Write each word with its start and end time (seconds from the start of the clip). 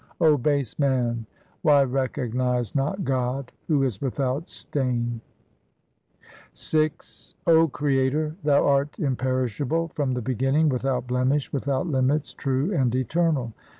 O 0.19 0.35
base 0.35 0.79
man, 0.79 1.27
why 1.61 1.83
recognize 1.83 2.73
not 2.73 3.03
God 3.03 3.51
who 3.67 3.83
is 3.83 4.01
without 4.01 4.49
stain? 4.49 5.21
VI 6.57 6.89
O 7.45 7.67
Creator, 7.67 8.35
thou 8.43 8.65
art 8.65 8.97
imperishable, 8.97 9.89
from 9.89 10.13
the 10.15 10.21
beginning, 10.23 10.69
without 10.69 11.05
blemish, 11.05 11.53
without 11.53 11.85
limits, 11.85 12.33
true, 12.33 12.73
and 12.73 12.95
eternal. 12.95 13.53